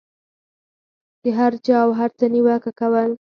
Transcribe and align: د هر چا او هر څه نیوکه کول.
د 1.21 1.23
هر 1.37 1.53
چا 1.65 1.77
او 1.85 1.91
هر 1.99 2.11
څه 2.19 2.25
نیوکه 2.33 2.71
کول. 2.79 3.11